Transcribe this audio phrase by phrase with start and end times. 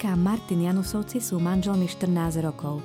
[0.00, 2.80] Veronika a Martin Janusovci sú manželmi 14 rokov.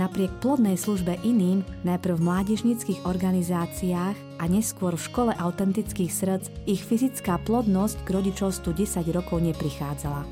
[0.00, 6.80] Napriek plodnej službe iným, najprv v mládežnických organizáciách a neskôr v škole autentických srdc, ich
[6.80, 10.24] fyzická plodnosť k rodičovstvu 10 rokov neprichádzala.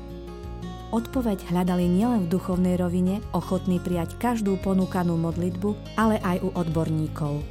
[0.89, 7.45] Odpoveď hľadali nielen v duchovnej rovine, ochotní prijať každú ponúkanú modlitbu, ale aj u odborníkov.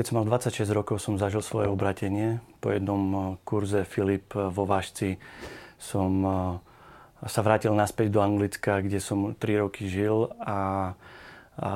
[0.00, 2.40] Keď som mal 26 rokov, som zažil svoje obratenie.
[2.64, 5.20] Po jednom eh, kurze Filip eh, vo Vážci
[5.76, 10.96] som eh, sa vrátil naspäť do Anglicka, kde som 3 roky žil a,
[11.60, 11.70] a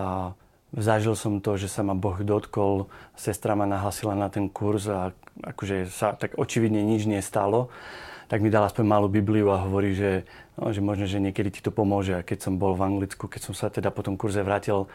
[0.73, 2.89] zažil som to, že sa ma Boh dotkol.
[3.13, 5.13] Sestra ma nahlasila na ten kurz a
[5.45, 7.69] akože sa tak očividne nič nestalo
[8.25, 10.25] tak mi dal aspoň malú Bibliu a hovorí, že,
[10.57, 12.17] no, že možno, že niekedy ti to pomôže.
[12.17, 14.89] A keď som bol v Anglicku, keď som sa teda po tom kurze vrátil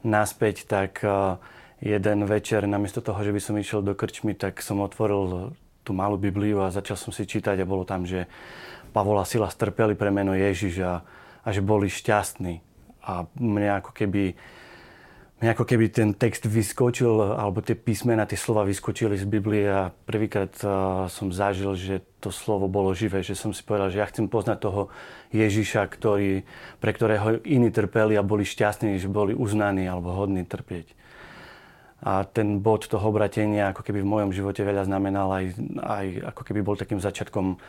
[0.00, 1.36] naspäť, tak uh,
[1.80, 6.20] jeden večer, namiesto toho, že by som išiel do krčmy, tak som otvoril tú malú
[6.20, 8.28] Bibliu a začal som si čítať a bolo tam, že
[8.92, 11.00] Pavol a Sila strpeli pre meno Ježiš a,
[11.40, 12.60] a že boli šťastní.
[13.00, 14.36] A mne ako keby
[15.40, 19.88] mne ako keby ten text vyskočil, alebo tie písmena, tie slova vyskočili z Biblie a
[19.88, 20.52] prvýkrát
[21.08, 24.60] som zažil, že to slovo bolo živé, že som si povedal, že ja chcem poznať
[24.60, 24.92] toho
[25.32, 26.44] Ježiša, ktorý,
[26.76, 30.99] pre ktorého iní trpeli a boli šťastní, že boli uznaní alebo hodní trpieť.
[32.00, 35.44] A ten bod toho obratenia ako keby v mojom živote veľa znamenal aj,
[35.80, 37.60] aj ako keby bol takým začiatkom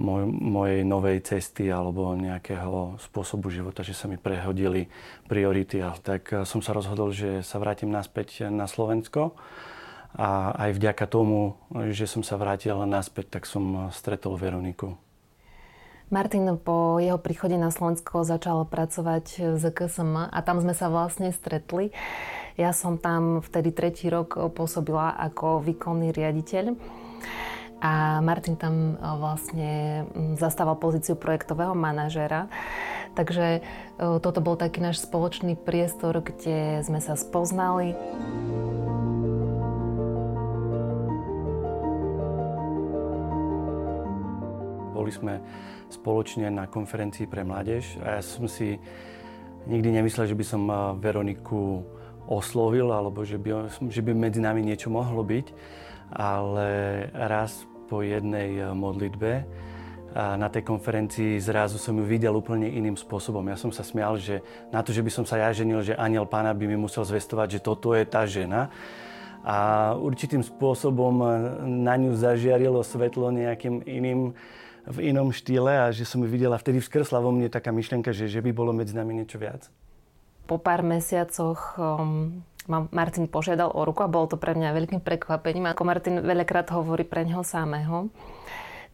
[0.00, 4.90] moj, mojej novej cesty alebo nejakého spôsobu života, že sa mi prehodili
[5.30, 5.86] priority.
[5.86, 9.38] A tak som sa rozhodol, že sa vrátim naspäť na Slovensko.
[10.18, 11.54] A aj vďaka tomu,
[11.94, 14.98] že som sa vrátil naspäť, tak som stretol Veroniku.
[16.10, 21.30] Martin po jeho príchode na Slovensko začal pracovať z KSM a tam sme sa vlastne
[21.30, 21.94] stretli.
[22.60, 26.76] Ja som tam vtedy tretí rok pôsobila ako výkonný riaditeľ.
[27.80, 29.70] A Martin tam e, vlastne
[30.36, 32.52] zastával pozíciu projektového manažera.
[33.16, 33.60] Takže e,
[33.96, 37.96] toto bol taký náš spoločný priestor, kde sme sa spoznali.
[44.92, 45.40] Boli sme
[45.88, 48.76] spoločne na konferencii pre mládež a ja som si
[49.64, 50.68] nikdy nemyslel, že by som
[51.00, 51.96] Veroniku
[52.30, 55.46] oslovil alebo že by, že by medzi nami niečo mohlo byť,
[56.14, 56.68] ale
[57.12, 59.42] raz po jednej modlitbe
[60.10, 63.46] a na tej konferencii zrazu som ju videl úplne iným spôsobom.
[63.46, 64.42] Ja som sa smial, že
[64.74, 67.58] na to, že by som sa ja ženil, že aniel pána by mi musel zvestovať,
[67.58, 68.74] že toto je tá žena.
[69.46, 71.14] A určitým spôsobom
[71.62, 74.34] na ňu zažiarilo svetlo nejakým iným
[74.90, 78.26] v inom štýle a že som ju videla, vtedy vskrsla vo mne taká myšlienka, že,
[78.26, 79.70] že by bolo medzi nami niečo viac.
[80.46, 85.00] Po pár mesiacoch um, ma Martin požiadal o ruku a bolo to pre mňa veľkým
[85.02, 85.70] prekvapením.
[85.70, 88.12] Ako Martin veľakrát hovorí pre neho samého.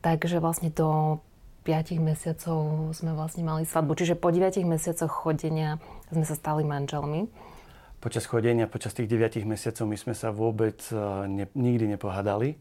[0.00, 1.20] Takže vlastne do
[1.66, 3.98] 5 mesiacov sme vlastne mali svadbu.
[3.98, 5.82] Čiže po 9 mesiacoch chodenia
[6.14, 7.26] sme sa stali manželmi.
[7.98, 12.54] Počas chodenia, počas tých 9 mesiacov my sme sa vôbec uh, ne, nikdy nepohádali.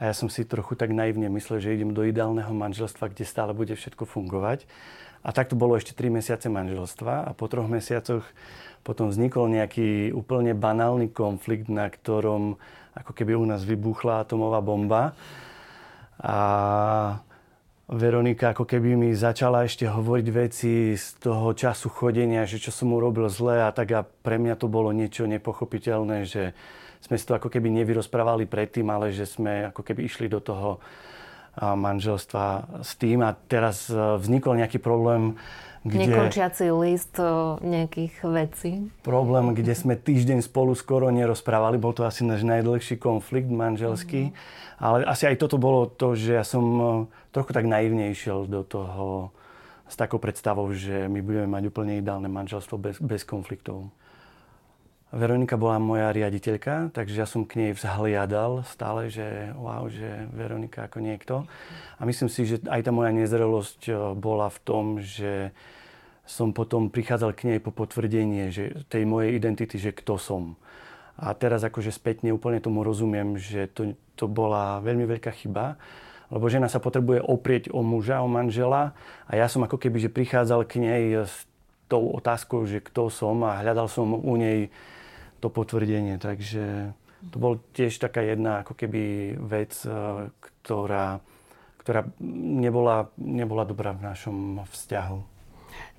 [0.00, 3.52] A ja som si trochu tak naivne myslel, že idem do ideálneho manželstva, kde stále
[3.52, 4.64] bude všetko fungovať.
[5.20, 8.24] A tak to bolo ešte 3 mesiace manželstva a po troch mesiacoch
[8.80, 12.56] potom vznikol nejaký úplne banálny konflikt, na ktorom
[12.96, 15.12] ako keby u nás vybuchla atomová bomba.
[16.16, 16.36] A
[17.90, 22.94] Veronika ako keby mi začala ešte hovoriť veci z toho času chodenia, že čo som
[22.94, 26.56] urobil zle a tak a pre mňa to bolo niečo nepochopiteľné, že
[27.00, 30.80] sme si to ako keby nevyrozprávali predtým, ale že sme ako keby išli do toho
[31.58, 35.34] manželstva s tým a teraz e, vznikol nejaký problém,
[35.82, 36.12] kde...
[36.12, 37.16] Nekončiaci list
[37.64, 38.72] nejakých vecí.
[39.00, 41.80] Problém, kde sme týždeň spolu skoro nerozprávali.
[41.80, 44.30] Bol to asi náš najdlhší konflikt manželský.
[44.30, 44.34] Mm.
[44.80, 46.84] Ale asi aj toto bolo to, že ja som e,
[47.34, 49.34] trochu tak naivne išiel do toho
[49.90, 53.90] s takou predstavou, že my budeme mať úplne ideálne manželstvo bez, bez konfliktov.
[55.10, 60.86] Veronika bola moja riaditeľka, takže ja som k nej vzhliadal stále, že wow, že Veronika
[60.86, 61.34] ako niekto.
[61.98, 65.50] A myslím si, že aj tá moja nezrelosť eh, bola v tom, že
[66.22, 70.54] som potom prichádzal k nej po potvrdenie že tej mojej identity, že kto som.
[71.18, 75.74] A teraz akože spätne úplne tomu rozumiem, že to, to bola veľmi veľká chyba,
[76.30, 78.94] lebo žena sa potrebuje oprieť o muža, o manžela
[79.26, 81.50] a ja som ako keby, že prichádzal k nej s
[81.90, 84.70] tou otázkou, že kto som a hľadal som u nej
[85.40, 86.20] to potvrdenie.
[86.20, 86.92] Takže
[87.32, 89.92] To bol tiež taká jedna ako keby vec, e,
[90.40, 91.20] ktorá,
[91.84, 95.20] ktorá nebola, nebola dobrá v našom vzťahu.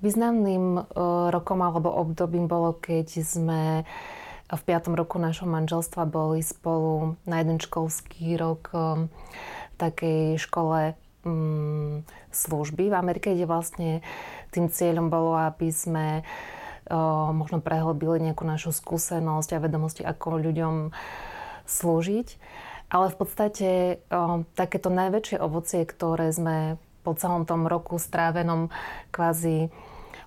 [0.02, 0.92] Významným
[1.30, 3.86] rokom alebo obdobím bolo, keď sme
[4.52, 10.92] v piatom roku našho manželstva boli spolu na jeden školský rok v takej škole
[11.24, 12.04] mm,
[12.34, 13.90] služby v Amerike, kde vlastne
[14.52, 16.20] tým cieľom bolo, aby sme
[17.32, 20.74] možno prehlbili nejakú našu skúsenosť a vedomosti, ako ľuďom
[21.66, 22.28] slúžiť.
[22.92, 23.68] Ale v podstate
[24.52, 28.70] takéto najväčšie ovocie, ktoré sme po celom tom roku strávenom
[29.10, 29.72] kvázi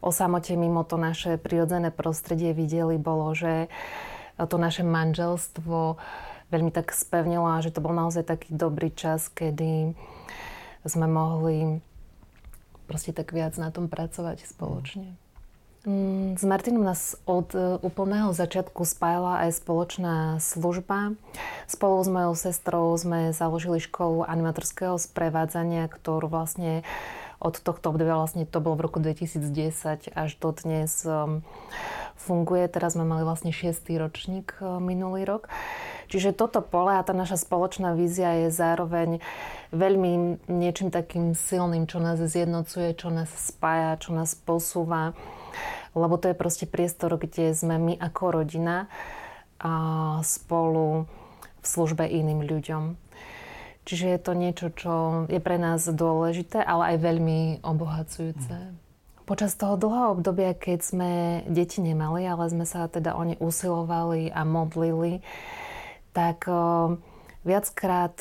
[0.01, 3.71] o samote mimo to naše prirodzené prostredie videli, bolo, že
[4.35, 5.97] to naše manželstvo
[6.53, 9.97] veľmi tak spevnilo a že to bol naozaj taký dobrý čas, kedy
[10.85, 11.81] sme mohli
[12.85, 15.17] proste tak viac na tom pracovať spoločne.
[15.85, 21.13] Mm, s Martinom nás od e, úplného začiatku spájala aj spoločná služba.
[21.69, 26.81] Spolu s mojou sestrou sme založili školu animatorského sprevádzania, ktorú vlastne
[27.39, 31.43] od tohto obdobia, vlastne to bolo v roku 2010 až do dnes um,
[32.15, 32.67] funguje.
[32.71, 33.85] Teraz sme mali vlastne 6.
[33.99, 35.51] ročník uh, minulý rok.
[36.07, 39.19] Čiže toto pole a tá naša spoločná vízia je zároveň
[39.73, 45.17] veľmi niečím takým silným, čo nás zjednocuje, čo nás spája, čo nás posúva.
[45.97, 48.85] Lebo to je proste priestor, kde sme my ako rodina
[49.57, 49.73] a
[50.21, 51.07] spolu
[51.63, 53.04] v službe iným ľuďom.
[53.85, 54.93] Čiže je to niečo, čo
[55.29, 58.73] je pre nás dôležité, ale aj veľmi obohacujúce.
[59.29, 61.11] Počas toho dlhého obdobia, keď sme
[61.45, 65.21] deti nemali, ale sme sa teda o ne usilovali a modlili,
[66.13, 66.97] tak o,
[67.41, 68.13] viackrát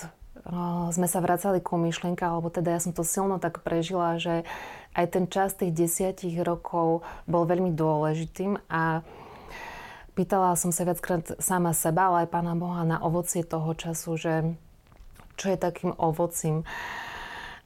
[0.45, 4.49] o, sme sa vracali ku myšlienka, alebo teda ja som to silno tak prežila, že
[4.97, 9.05] aj ten čas tých desiatich rokov bol veľmi dôležitým a
[10.17, 14.35] pýtala som sa viackrát sama seba, ale aj Pána Boha na ovocie toho času, že
[15.35, 16.63] čo je takým ovocím.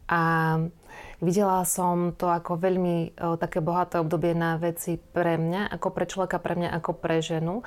[0.08, 0.20] A
[1.20, 6.04] videla som to ako veľmi o, také bohaté obdobie na veci pre mňa, ako pre
[6.08, 7.60] človeka, pre mňa, ako pre ženu.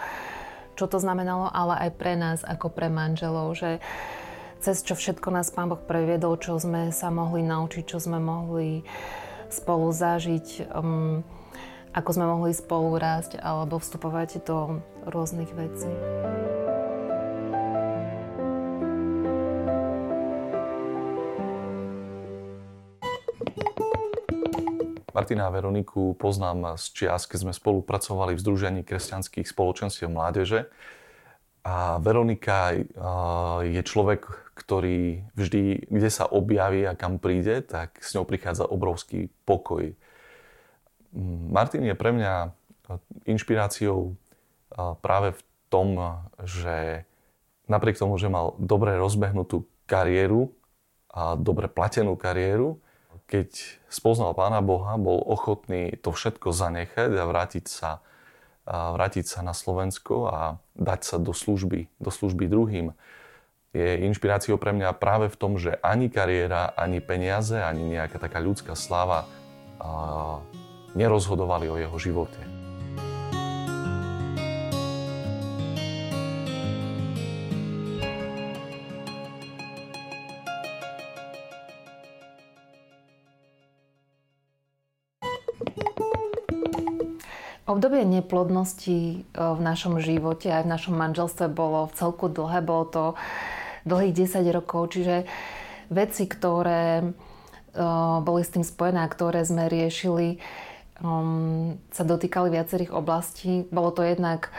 [0.74, 3.84] Čo to znamenalo, ale aj pre nás, ako pre manželov, že
[4.62, 8.86] cez čo všetko nás Pán Boh previedol, čo sme sa mohli naučiť, čo sme mohli
[9.52, 11.26] spolu zažiť, um,
[11.92, 14.80] ako sme mohli spolu rásť alebo vstupovať do
[15.12, 15.92] rôznych vecí.
[25.12, 30.72] Martina a Veroniku poznám z čias, keď sme spolupracovali v Združení kresťanských spoločenstiev mládeže.
[31.62, 32.74] A Veronika
[33.62, 34.26] je človek,
[34.58, 39.94] ktorý vždy, kde sa objaví a kam príde, tak s ňou prichádza obrovský pokoj.
[41.52, 42.56] Martin je pre mňa
[43.30, 44.18] inšpiráciou
[45.06, 47.06] práve v tom, že
[47.70, 50.50] napriek tomu, že mal dobre rozbehnutú kariéru
[51.12, 52.82] a dobre platenú kariéru,
[53.32, 58.04] keď spoznal Pána Boha, bol ochotný to všetko zanechať a vrátiť sa,
[58.68, 62.92] a vrátiť sa na Slovensko a dať sa do služby, do služby druhým.
[63.72, 68.44] Je inšpiráciou pre mňa práve v tom, že ani kariéra, ani peniaze, ani nejaká taká
[68.44, 69.24] ľudská sláva
[70.92, 72.61] nerozhodovali o jeho živote.
[87.72, 92.84] Obdobie neplodnosti e, v našom živote aj v našom manželstve bolo v celku dlhé, bolo
[92.84, 93.04] to
[93.88, 95.24] dlhých 10 rokov, čiže
[95.88, 97.04] veci, ktoré e,
[98.20, 100.44] boli s tým spojené a ktoré sme riešili,
[101.00, 103.64] um, sa dotýkali viacerých oblastí.
[103.72, 104.52] Bolo to jednak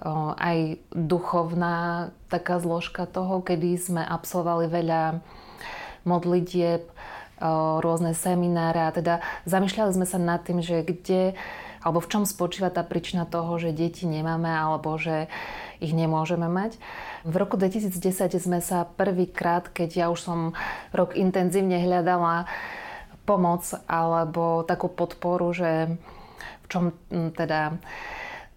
[0.00, 5.20] uh, aj duchovná taká zložka toho, kedy sme absolvovali veľa
[6.08, 6.88] modlitieb,
[7.80, 11.32] rôzne semináre a teda zamýšľali sme sa nad tým, že kde
[11.80, 15.32] alebo v čom spočíva tá príčina toho, že deti nemáme alebo že
[15.80, 16.76] ich nemôžeme mať.
[17.24, 17.96] V roku 2010
[18.36, 20.38] sme sa prvýkrát, keď ja už som
[20.92, 22.44] rok intenzívne hľadala
[23.24, 25.96] pomoc alebo takú podporu, že
[26.64, 27.80] v čom teda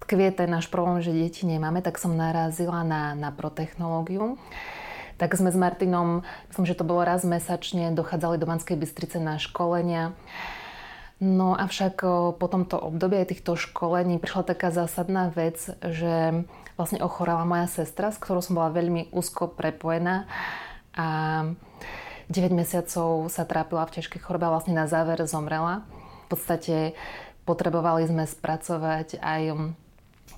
[0.03, 4.35] tkvie ten náš problém, že deti nemáme, tak som narazila na, na protechnológiu.
[5.15, 9.39] Tak sme s Martinom, myslím, že to bolo raz mesačne, dochádzali do Banskej Bystrice na
[9.39, 10.11] školenia
[11.21, 12.01] No avšak
[12.35, 18.17] po tomto období týchto školení prišla taká zásadná vec, že vlastne ochorela moja sestra, s
[18.17, 20.25] ktorou som bola veľmi úzko prepojená
[20.97, 21.07] a
[22.27, 25.85] 9 mesiacov sa trápila v ťažkej chorobe a vlastne na záver zomrela.
[26.27, 26.97] V podstate
[27.45, 29.41] potrebovali sme spracovať aj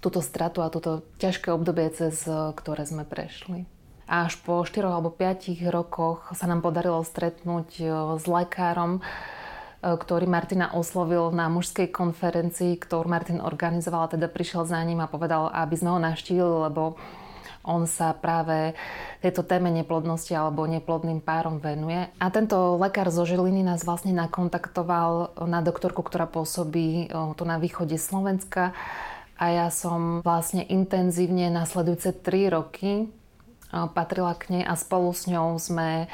[0.03, 3.63] túto stratu a toto ťažké obdobie, cez ktoré sme prešli.
[4.05, 7.69] A až po 4 alebo 5 rokoch sa nám podarilo stretnúť
[8.21, 9.01] s lekárom,
[9.85, 15.53] ktorý Martina oslovil na mužskej konferencii, ktorú Martin organizoval, teda prišiel za ním a povedal,
[15.53, 16.97] aby sme ho naštívili, lebo
[17.65, 18.77] on sa práve
[19.25, 22.09] tejto téme neplodnosti alebo neplodným párom venuje.
[22.21, 27.97] A tento lekár zo Žiliny nás vlastne nakontaktoval na doktorku, ktorá pôsobí tu na východe
[27.97, 28.73] Slovenska.
[29.41, 33.09] A ja som vlastne intenzívne nasledujúce 3 roky
[33.97, 36.05] patrila k nej a spolu s ňou sme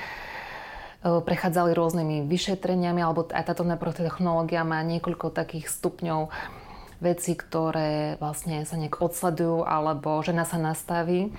[1.02, 6.30] prechádzali rôznymi vyšetreniami, alebo aj táto technológia má niekoľko takých stupňov
[7.02, 11.34] veci, ktoré vlastne sa nejak odsledujú alebo žena sa nastaví.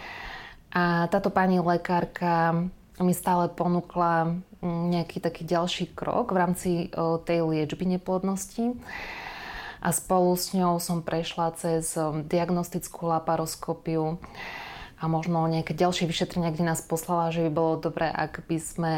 [0.75, 2.67] A táto pani lekárka
[2.99, 6.71] mi stále ponúkla mm, nejaký taký ďalší krok v rámci
[7.23, 8.75] tej liečby neplodnosti.
[9.83, 11.95] A spolu s ňou som prešla cez
[12.31, 14.19] diagnostickú laparoskopiu
[15.03, 18.95] a možno nejaké ďalšie vyšetrenia, kde nás poslala, že by bolo dobré, ak by sme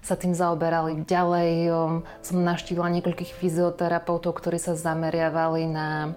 [0.00, 1.04] sa tým zaoberali.
[1.04, 6.16] Ďalej um, som naštívila niekoľkých fyzioterapeutov, ktorí sa zameriavali na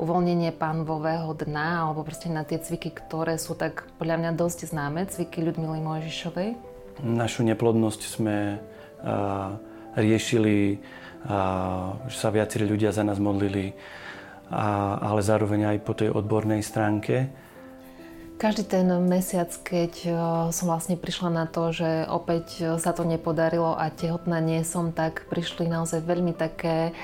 [0.00, 5.04] uvoľnenie pánvového dna alebo proste na tie cviky, ktoré sú tak podľa mňa dosť známe,
[5.12, 6.48] cviky Ľudmily Mojžišovej.
[7.04, 9.60] Našu neplodnosť sme uh,
[9.92, 10.80] riešili,
[11.28, 13.76] uh, že sa viacerí ľudia za nás modlili,
[14.48, 17.28] a, ale zároveň aj po tej odbornej stránke.
[18.38, 20.10] Každý ten mesiac, keď e,
[20.54, 24.94] som vlastne prišla na to, že opäť e, sa to nepodarilo a tehotná nie som,
[24.94, 26.94] tak prišli naozaj veľmi také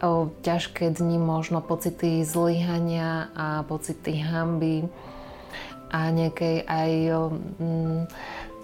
[0.00, 4.88] o, e, ťažké dni, možno pocity zlyhania a pocity hamby
[5.92, 6.92] a nejakej aj
[7.60, 8.08] m,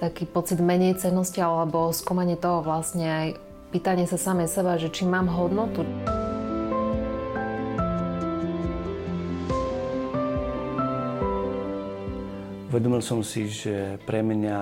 [0.00, 3.28] taký pocit menej cenosti alebo skúmanie toho vlastne aj
[3.68, 5.84] pýtanie sa samej seba, že či mám hodnotu.
[12.70, 14.58] Uvedomil som si, že pre mňa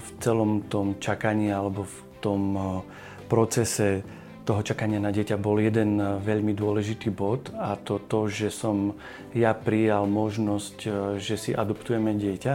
[0.00, 2.42] v celom tom čakaní alebo v tom
[3.28, 4.00] procese
[4.48, 8.96] toho čakania na dieťa bol jeden veľmi dôležitý bod a to to, že som
[9.36, 10.76] ja prijal možnosť,
[11.20, 12.54] že si adoptujeme dieťa.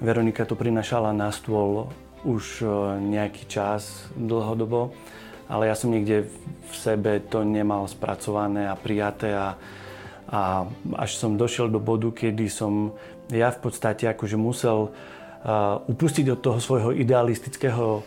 [0.00, 1.92] Veronika to prinašala na stôl
[2.24, 2.64] už
[3.04, 4.96] nejaký čas dlhodobo,
[5.44, 6.24] ale ja som niekde
[6.72, 9.60] v sebe to nemal spracované a prijaté a,
[10.24, 10.64] a
[10.96, 12.96] až som došiel do bodu, kedy som
[13.32, 14.92] ja v podstate akože musel
[15.86, 18.02] upustiť od toho svojho idealistického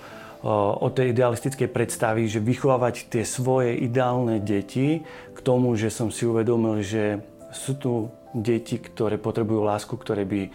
[0.82, 6.26] od tej idealistickej predstavy, že vychovávať tie svoje ideálne deti k tomu, že som si
[6.26, 7.22] uvedomil, že
[7.54, 10.50] sú tu deti, ktoré potrebujú lásku, ktoré by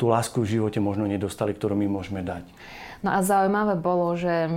[0.00, 2.48] tú lásku v živote možno nedostali, ktorú my môžeme dať.
[3.04, 4.48] No a zaujímavé bolo, že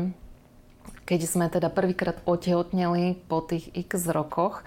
[1.04, 4.64] keď sme teda prvýkrát otehotneli po tých x rokoch,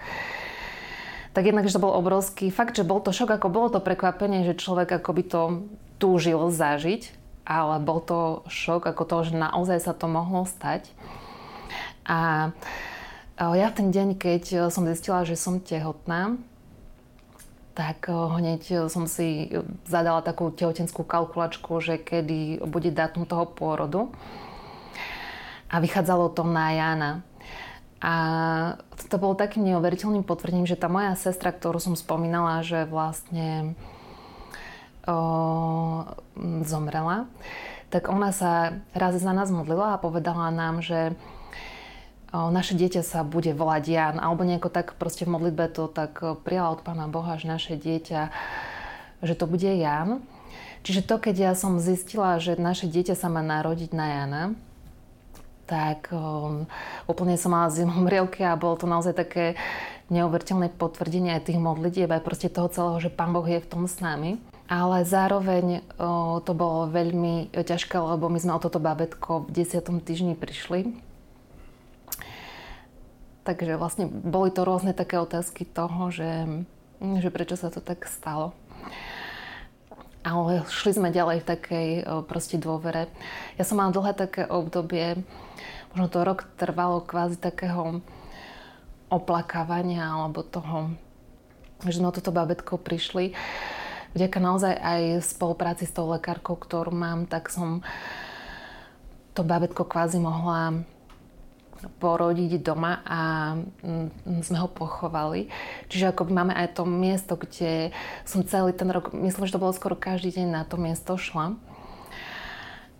[1.33, 4.45] tak jednak, že to bol obrovský fakt, že bol to šok, ako bolo to prekvapenie,
[4.45, 5.41] že človek ako by to
[5.97, 7.09] túžil zažiť,
[7.43, 10.85] ale bol to šok ako to, že naozaj sa to mohlo stať.
[12.05, 12.51] A
[13.39, 16.37] ja ten deň, keď som zistila, že som tehotná,
[17.73, 19.49] tak hneď som si
[19.89, 24.13] zadala takú tehotenskú kalkulačku, že kedy bude dátum toho pôrodu.
[25.73, 27.11] A vychádzalo to na Jana.
[28.03, 28.13] A
[29.07, 33.79] to bolo takým neuveriteľným potvrdením, že tá moja sestra, ktorú som spomínala, že vlastne
[35.07, 35.15] o,
[36.67, 37.31] zomrela,
[37.87, 41.15] tak ona sa raz za nás modlila a povedala nám, že
[42.35, 46.19] o, naše dieťa sa bude volať Jan, alebo nejako tak proste v modlitbe to tak
[46.43, 48.35] prijala od Pána Boha, že naše dieťa,
[49.23, 50.19] že to bude Jan.
[50.83, 54.43] Čiže to, keď ja som zistila, že naše dieťa sa má narodiť na Jana,
[55.63, 56.67] tak um,
[57.07, 59.55] úplne som mala zimomrievky a bolo to naozaj také
[60.11, 63.87] neuveriteľné potvrdenie aj tých modlitieb, aj proste toho celého, že Pán Boh je v tom
[63.87, 64.37] s nami.
[64.67, 69.83] Ale zároveň o, to bolo veľmi ťažké, lebo my sme o toto babetko v 10.
[70.03, 70.95] týždni prišli.
[73.43, 76.63] Takže vlastne boli to rôzne také otázky toho, že,
[77.03, 78.55] že prečo sa to tak stalo.
[80.23, 81.87] Ale šli sme ďalej v takej
[82.31, 83.11] proste dôvere.
[83.59, 85.19] Ja som mala dlhé také obdobie,
[85.91, 87.99] možno to rok trvalo kvázi takého
[89.11, 90.95] oplakávania alebo toho,
[91.83, 93.35] že sme o toto babetko prišli.
[94.15, 97.83] Vďaka naozaj aj spolupráci s tou lekárkou, ktorú mám, tak som
[99.35, 100.87] to babetko kvázi mohla
[101.99, 103.21] porodiť doma a
[103.57, 105.47] mm, sme ho pochovali.
[105.87, 107.91] Čiže ako máme aj to miesto, kde
[108.23, 111.55] som celý ten rok, myslím, že to bolo skoro každý deň na to miesto šla.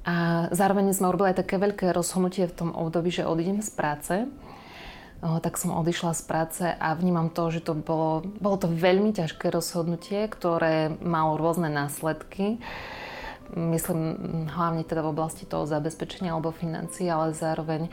[0.04, 4.14] A zároveň sme urobili aj také veľké rozhodnutie v tom období, že odídem z práce.
[5.24, 9.48] tak som odišla z práce a vnímam to, že to bolo, bolo to veľmi ťažké
[9.48, 12.60] rozhodnutie, ktoré malo rôzne následky.
[13.56, 17.88] Myslím hlavne teda v oblasti toho zabezpečenia alebo financií, ale zároveň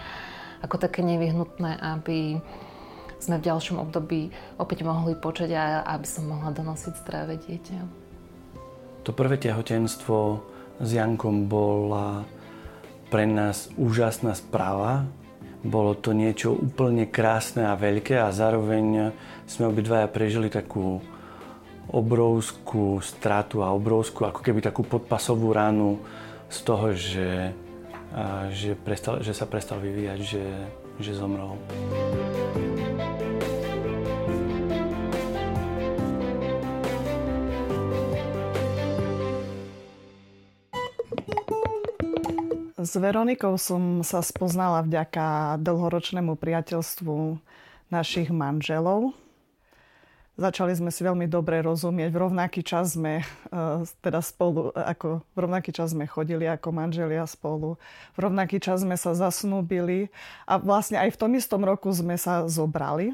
[0.61, 2.41] ako také nevyhnutné, aby
[3.21, 7.79] sme v ďalšom období opäť mohli počať a aby som mohla donosiť zdravé dieťa.
[9.05, 10.41] To prvé tehotenstvo
[10.81, 12.25] s Jankom bola
[13.13, 15.05] pre nás úžasná správa.
[15.61, 19.13] Bolo to niečo úplne krásne a veľké a zároveň
[19.45, 21.05] sme obidvaja prežili takú
[21.91, 26.01] obrovskú stratu a obrovskú, ako keby takú podpasovú ránu
[26.47, 27.53] z toho, že,
[28.51, 30.45] že, prestal, že sa prestal vyvíjať, že,
[30.99, 31.55] že zomrel.
[42.81, 47.37] S Veronikou som sa spoznala vďaka dlhoročnému priateľstvu
[47.93, 49.13] našich manželov.
[50.41, 52.09] Začali sme si veľmi dobre rozumieť.
[52.17, 53.25] V rovnaký čas sme e,
[54.01, 57.77] teda spolu, ako v rovnaký čas sme chodili ako manželia spolu.
[58.17, 60.09] V rovnaký čas sme sa zasnúbili
[60.49, 63.13] a vlastne aj v tom istom roku sme sa zobrali.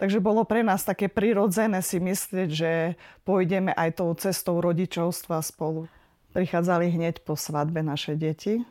[0.00, 2.96] Takže bolo pre nás také prirodzené si myslieť, že
[3.28, 5.84] pôjdeme aj tou cestou rodičovstva spolu.
[6.32, 8.64] Prichádzali hneď po svadbe naše deti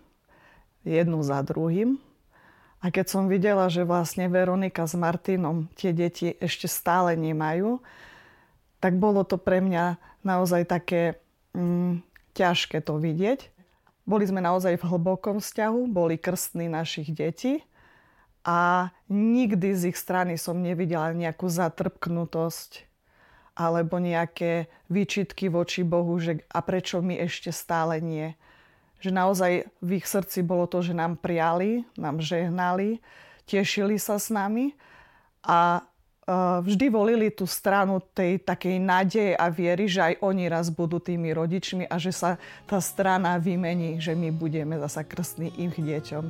[0.81, 2.01] jednu za druhým.
[2.83, 7.79] A keď som videla, že vlastne Veronika s Martinom tie deti ešte stále nemajú,
[8.83, 9.95] tak bolo to pre mňa
[10.27, 11.15] naozaj také
[11.55, 12.03] mm,
[12.35, 13.47] ťažké to vidieť.
[14.03, 17.63] Boli sme naozaj v hlbokom vzťahu, boli krstní našich detí
[18.43, 22.83] a nikdy z ich strany som nevidela nejakú zatrpknutosť
[23.55, 28.35] alebo nejaké výčitky voči Bohu, že a prečo my ešte stále nie
[29.03, 33.03] že naozaj v ich srdci bolo to, že nám prijali, nám žehnali,
[33.43, 34.71] tešili sa s nami
[35.43, 35.83] a
[36.23, 36.31] e,
[36.63, 41.35] vždy volili tú stranu tej takej nádeje a viery, že aj oni raz budú tými
[41.35, 46.23] rodičmi a že sa tá strana vymení, že my budeme zasa krstní ich deťom.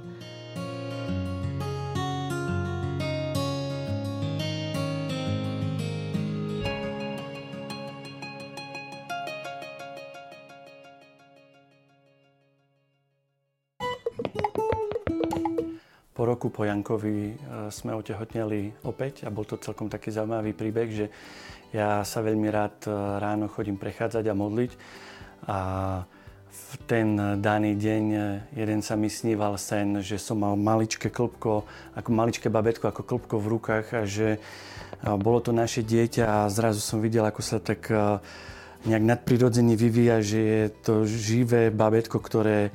[16.34, 17.34] Roku po Jankovi e,
[17.70, 21.06] sme otehotneli opäť a bol to celkom taký zaujímavý príbeh, že
[21.70, 22.92] ja sa veľmi rád e,
[23.22, 24.72] ráno chodím prechádzať a modliť
[25.46, 25.60] a
[26.54, 28.20] v ten daný deň e,
[28.58, 33.36] jeden sa mi sníval sen, že som mal maličké klbko, ako maličké babetko, ako klbko
[33.38, 34.42] v rukách a že
[35.04, 37.92] bolo to naše dieťa a zrazu som videl, ako sa tak
[38.88, 42.72] nejak nadprirodzene vyvíja, že je to živé babetko, ktoré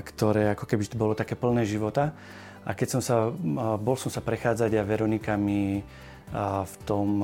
[0.00, 2.16] ktoré ako keby bolo také plné života.
[2.64, 3.28] A keď som sa,
[3.76, 5.84] bol som sa prechádzať a Veronika mi
[6.64, 7.20] v tom,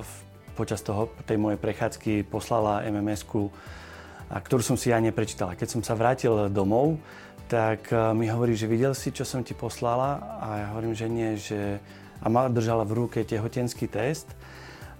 [0.00, 0.12] v,
[0.56, 3.52] počas toho, tej mojej prechádzky poslala MMS-ku,
[4.32, 5.60] ktorú som si ja neprečítala.
[5.60, 6.96] Keď som sa vrátil domov,
[7.52, 11.36] tak mi hovorí, že videl si, čo som ti poslala a ja hovorím, že nie,
[11.36, 11.60] že
[12.22, 14.30] a ma držala v ruke tehotenský test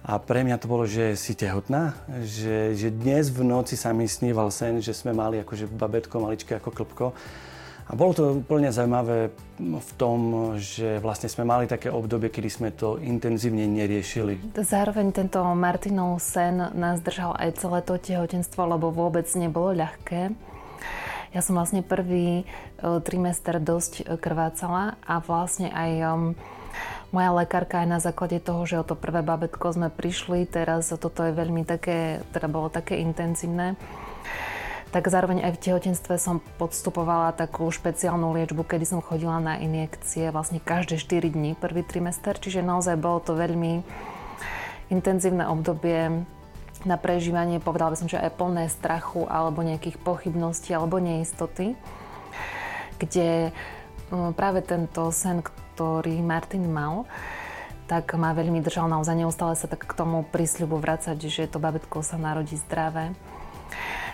[0.03, 1.95] a pre mňa to bolo, že si tehotná,
[2.27, 6.59] že, že dnes v noci sa mi sníval sen, že sme mali akože babetko maličké
[6.59, 7.05] ako klpko.
[7.83, 10.19] A bolo to úplne zaujímavé v tom,
[10.55, 14.55] že vlastne sme mali také obdobie, kedy sme to intenzívne neriešili.
[14.55, 20.31] Zároveň tento Martinov sen nás držal aj celé to tehotenstvo, lebo vôbec nebolo ľahké.
[21.35, 22.43] Ja som vlastne prvý e,
[23.03, 25.91] trimester dosť krvácala a vlastne aj
[27.13, 31.21] moja lekárka aj na základe toho, že o to prvé babetko sme prišli, teraz toto
[31.21, 33.77] je veľmi také, teda bolo také intenzívne,
[34.89, 40.33] tak zároveň aj v tehotenstve som podstupovala takú špeciálnu liečbu, kedy som chodila na injekcie
[40.33, 43.85] vlastne každé 4 dní, prvý trimester, čiže naozaj bolo to veľmi
[44.89, 46.25] intenzívne obdobie
[46.83, 51.77] na prežívanie, povedala by som, že aj plné strachu alebo nejakých pochybností alebo neistoty,
[52.97, 53.53] kde
[54.11, 57.09] mm, práve tento sen, ktorý Martin mal,
[57.89, 62.05] tak ma veľmi držal naozaj neustále sa tak k tomu prísľubu vracať, že to babetko
[62.05, 63.17] sa narodí zdravé.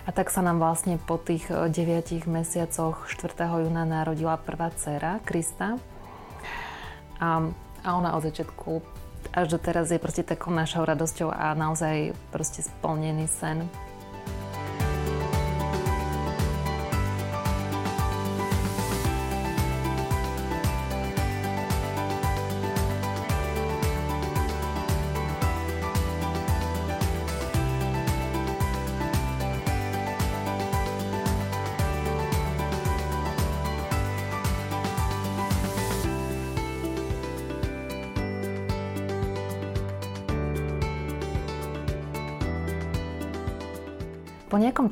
[0.07, 3.35] A tak sa nám vlastne po tých 9 eh, mesiacoch 4.
[3.67, 5.75] júna narodila prvá dcera, Krista.
[7.19, 7.51] A,
[7.83, 8.79] a ona od začiatku
[9.35, 13.67] až do teraz je proste takou našou radosťou a naozaj proste splnený sen.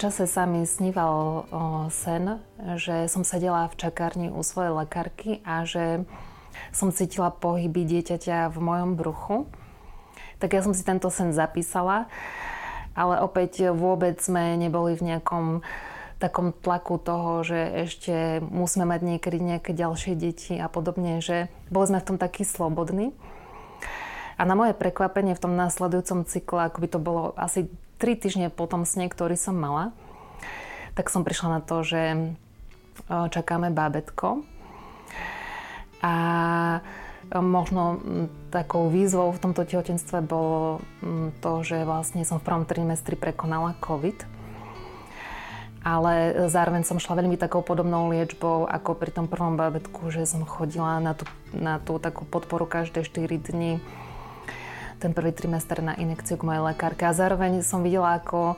[0.08, 1.44] čase sa mi sníval
[1.92, 2.40] sen,
[2.80, 6.08] že som sedela v čakárni u svojej lekárky a že
[6.72, 9.52] som cítila pohyby dieťaťa v mojom bruchu.
[10.40, 12.08] Tak ja som si tento sen zapísala,
[12.96, 15.60] ale opäť vôbec sme neboli v nejakom
[16.24, 17.60] takom tlaku toho, že
[17.92, 22.48] ešte musíme mať niekedy nejaké ďalšie deti a podobne, že boli sme v tom takí
[22.48, 23.12] slobodní.
[24.40, 27.68] A na moje prekvapenie v tom následujúcom cykle, ako by to bolo asi
[27.98, 29.94] 3 týždne po tom sne, ktorý som mala,
[30.94, 32.34] tak som prišla na to, že
[33.10, 34.42] čakáme bábetko.
[36.02, 36.14] A
[37.34, 38.00] možno
[38.54, 40.80] takou výzvou v tomto tehotenstve bolo
[41.42, 44.38] to, že vlastne som v prvom trimestri prekonala COVID.
[45.88, 50.44] Ale zároveň som šla veľmi takou podobnou liečbou ako pri tom prvom bábetku, že som
[50.44, 51.24] chodila na tú,
[51.56, 53.80] na tú takú podporu každé 4 dni
[54.98, 57.06] ten prvý trimester na inekciu k mojej lekárke.
[57.06, 58.58] A zároveň som videla, ako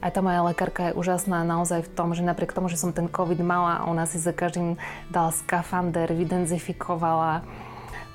[0.00, 3.04] aj tá moja lekárka je úžasná naozaj v tom, že napriek tomu, že som ten
[3.04, 4.80] COVID mala, ona si za každým
[5.12, 7.44] dala skafander, vydenzifikovala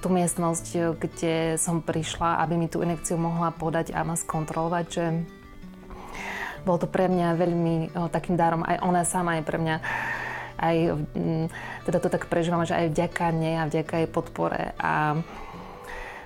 [0.01, 5.05] tú miestnosť, kde som prišla, aby mi tú inekciu mohla podať a ma skontrolovať, že
[6.65, 8.65] bol to pre mňa veľmi o, takým darom.
[8.65, 9.75] Aj ona sama je pre mňa
[10.55, 10.77] aj,
[11.85, 15.19] teda to tak prežívam, že aj vďaka nej a vďaka jej podpore a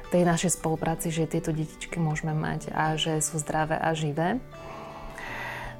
[0.10, 4.42] tej našej spolupráci, že tieto detičky môžeme mať a že sú zdravé a živé.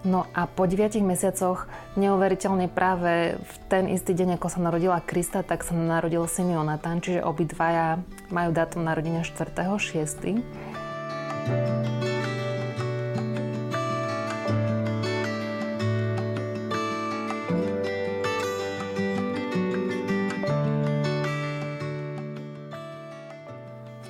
[0.08, 1.68] No a po 9 mesiacoch
[2.00, 7.04] neuveriteľne práve v ten istý deň, ako sa narodila Krista, tak sa narodil syn Jonathan,
[7.04, 8.00] čiže obidvaja
[8.32, 10.40] majú dátum narodenia 4.6.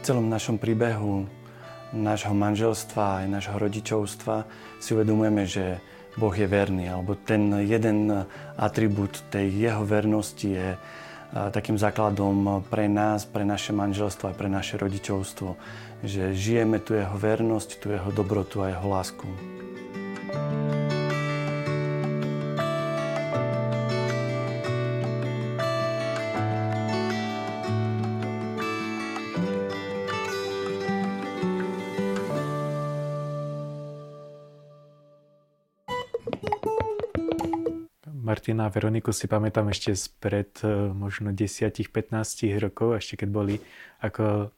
[0.10, 1.30] celom našom príbehu
[1.94, 4.42] nášho manželstva aj nášho rodičovstva
[4.82, 5.78] si uvedomujeme, že
[6.18, 8.26] Boh je verný, alebo ten jeden
[8.58, 10.74] atribút tej jeho vernosti je
[11.30, 15.54] takým základom pre nás, pre naše manželstvo a pre naše rodičovstvo,
[16.02, 19.30] že žijeme tu jeho vernosť, tu jeho dobrotu a jeho lásku.
[38.40, 41.84] Martina a Veroniku si pamätám ešte spred e, možno 10-15
[42.56, 43.60] rokov, ešte keď boli
[44.00, 44.56] ako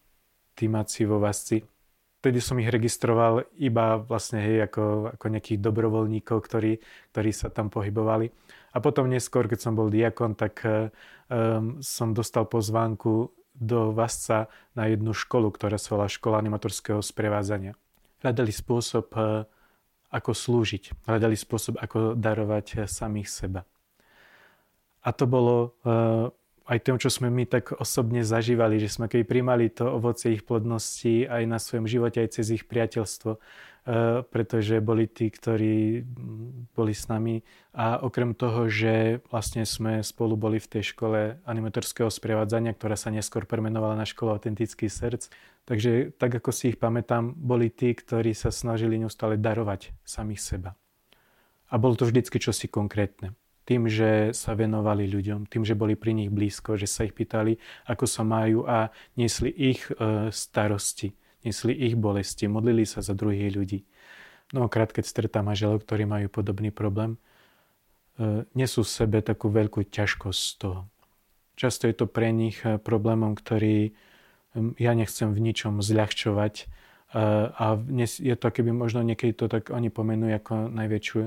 [0.53, 1.65] týmaci vo Vasci.
[2.21, 6.77] Vtedy som ich registroval iba vlastne hej, ako, ako nejakých dobrovoľníkov, ktorí,
[7.09, 8.29] ktorí sa tam pohybovali.
[8.69, 14.45] A potom neskôr, keď som bol diakon, tak um, som dostal pozvánku do Vasca
[14.77, 17.73] na jednu školu, ktorá sa volá Škola animatorského sprevádzania.
[18.21, 19.49] Hľadali spôsob uh,
[20.11, 21.07] ako slúžiť.
[21.07, 23.61] Hľadali spôsob, ako darovať samých seba.
[25.01, 26.29] A to bolo uh,
[26.67, 30.45] aj tým, čo sme my tak osobne zažívali, že sme keby primali to ovocie ich
[30.45, 33.39] plodnosti aj na svojom živote, aj cez ich priateľstvo, uh,
[34.29, 36.05] pretože boli tí, ktorí
[36.77, 37.41] boli s nami.
[37.73, 43.09] A okrem toho, že vlastne sme spolu boli v tej škole animatorského sprevádzania, ktorá sa
[43.09, 45.33] neskôr premenovala na školu autentický srdc,
[45.65, 50.71] Takže tak ako si ich pamätám, boli tí, ktorí sa snažili neustále darovať samých seba.
[51.69, 53.37] A bolo to vždycky čosi konkrétne.
[53.71, 57.55] Tým, že sa venovali ľuďom, tým, že boli pri nich blízko, že sa ich pýtali,
[57.87, 61.15] ako sa majú a niesli ich e, starosti,
[61.47, 63.87] niesli ich bolesti, modlili sa za druhých ľudí.
[64.51, 67.15] Mnohokrát, keď stretám manželov, ktorí majú podobný problém,
[68.19, 70.81] e, nesú v sebe takú veľkú ťažkosť z toho.
[71.55, 73.95] Často je to pre nich e, problémom, ktorý
[74.75, 76.67] ja nechcem v ničom zľahčovať
[77.55, 81.19] a je to keby možno niekedy to tak oni pomenujú ako najväčšiu,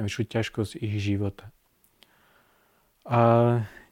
[0.00, 1.52] najväčšiu ťažkosť ich života.
[3.06, 3.20] A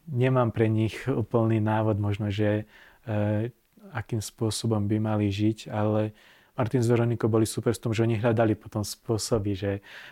[0.07, 2.64] nemám pre nich úplný návod možno, že
[3.07, 3.51] e,
[3.90, 6.14] akým spôsobom by mali žiť, ale
[6.61, 9.70] Martin s Veronikou boli super v tom, že oni hľadali potom spôsoby, že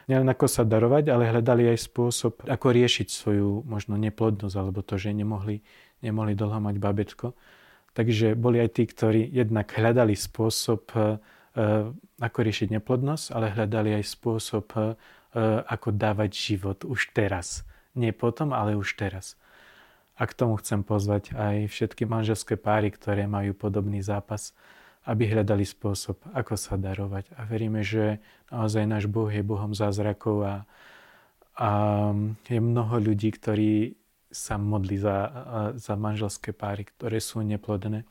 [0.09, 4.97] nielen ako sa darovať, ale hľadali aj spôsob, ako riešiť svoju možno neplodnosť, alebo to,
[4.97, 5.61] že nemohli,
[6.01, 7.37] nemohli dlho mať babetko.
[7.93, 11.05] Takže boli aj tí, ktorí jednak hľadali spôsob, e, e,
[12.17, 14.97] ako riešiť neplodnosť, ale hľadali aj spôsob, e,
[15.69, 17.69] ako dávať život už teraz.
[17.95, 19.39] Nie potom, ale už teraz.
[20.19, 24.51] A k tomu chcem pozvať aj všetky manželské páry, ktoré majú podobný zápas,
[25.07, 27.31] aby hľadali spôsob, ako sa darovať.
[27.39, 28.19] A veríme, že
[28.51, 30.55] naozaj náš Boh je Bohom zázrakov a,
[31.55, 31.69] a
[32.45, 33.95] je mnoho ľudí, ktorí
[34.29, 35.17] sa modlí za,
[35.81, 38.05] za manželské páry, ktoré sú neplodné.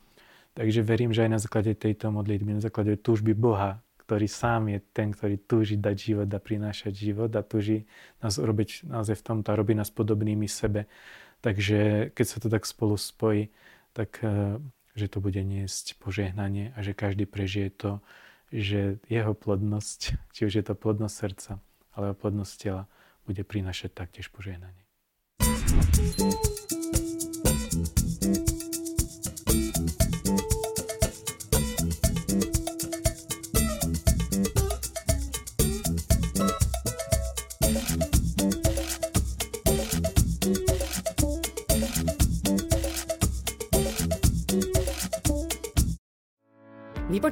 [0.58, 4.80] Takže verím, že aj na základe tejto modlitby, na základe túžby Boha, ktorý sám je
[4.96, 7.84] ten, ktorý túži dať život a prinášať život a túži
[8.24, 10.88] nás urobiť naozaj v tomto a robí nás podobnými sebe.
[11.44, 13.52] Takže keď sa to tak spolu spojí,
[13.92, 14.56] tak e,
[14.96, 17.92] že to bude niesť požehnanie a že každý prežije to,
[18.48, 20.00] že jeho plodnosť,
[20.34, 21.52] či už je to plodnosť srdca,
[21.92, 22.88] alebo plodnosť tela,
[23.28, 24.88] bude prinášať taktiež požehnanie.